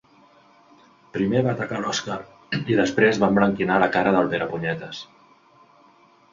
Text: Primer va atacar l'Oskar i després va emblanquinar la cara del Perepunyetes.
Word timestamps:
Primer 1.17 1.41
va 1.47 1.51
atacar 1.57 1.81
l'Oskar 1.83 2.17
i 2.73 2.79
després 2.81 3.21
va 3.25 3.31
emblanquinar 3.35 3.79
la 3.87 3.93
cara 3.99 4.17
del 4.19 4.33
Perepunyetes. 4.35 5.07